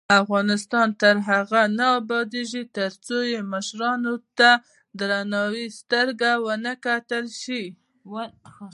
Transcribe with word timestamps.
افغانستان 0.23 0.87
تر 1.01 1.15
هغو 1.29 1.63
نه 1.77 1.87
ابادیږي، 1.99 2.63
ترڅو 2.77 3.17
مشرې 3.53 3.91
ته 4.37 4.49
د 4.59 4.61
درناوي 4.99 5.65
سترګه 5.79 6.29
ونه 6.45 6.73
کتل 6.85 7.25
شي. 7.41 7.63